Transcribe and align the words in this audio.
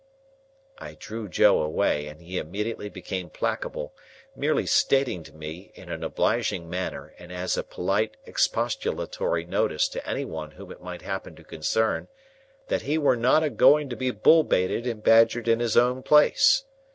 I 0.79 0.95
drew 0.95 1.29
Joe 1.29 1.61
away, 1.61 2.07
and 2.07 2.19
he 2.23 2.39
immediately 2.39 2.89
became 2.89 3.29
placable; 3.29 3.93
merely 4.35 4.65
stating 4.65 5.21
to 5.21 5.31
me, 5.31 5.71
in 5.75 5.91
an 5.91 6.03
obliging 6.03 6.67
manner 6.67 7.13
and 7.19 7.31
as 7.31 7.55
a 7.55 7.61
polite 7.61 8.17
expostulatory 8.25 9.45
notice 9.45 9.87
to 9.89 10.09
any 10.09 10.25
one 10.25 10.49
whom 10.49 10.71
it 10.71 10.81
might 10.81 11.03
happen 11.03 11.35
to 11.35 11.43
concern, 11.43 12.07
that 12.67 12.81
he 12.81 12.97
were 12.97 13.15
not 13.15 13.43
a 13.43 13.51
going 13.51 13.89
to 13.89 13.95
be 13.95 14.09
bull 14.09 14.43
baited 14.43 14.87
and 14.87 15.03
badgered 15.03 15.47
in 15.47 15.59
his 15.59 15.77
own 15.77 16.01
place. 16.01 16.63